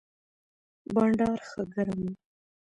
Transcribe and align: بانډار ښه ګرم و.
بانډار 0.93 1.39
ښه 1.49 1.61
ګرم 1.73 1.99
و. 2.09 2.13